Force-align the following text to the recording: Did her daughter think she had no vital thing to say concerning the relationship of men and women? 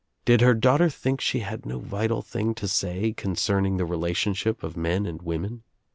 Did 0.25 0.41
her 0.41 0.55
daughter 0.55 0.89
think 0.89 1.21
she 1.21 1.41
had 1.41 1.63
no 1.63 1.77
vital 1.77 2.23
thing 2.23 2.55
to 2.55 2.67
say 2.67 3.13
concerning 3.13 3.77
the 3.77 3.85
relationship 3.85 4.63
of 4.63 4.75
men 4.75 5.05
and 5.05 5.21
women? 5.21 5.61